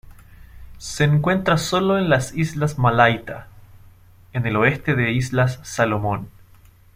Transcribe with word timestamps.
Se 0.79 1.03
encuentra 1.03 1.59
solo 1.59 1.99
en 1.99 2.09
las 2.09 2.33
islas 2.33 2.79
Malaita, 2.79 3.49
en 4.33 4.47
el 4.47 4.55
oeste 4.55 4.95
de 4.95 5.11
islas 5.11 5.59
Salomón. 5.61 6.27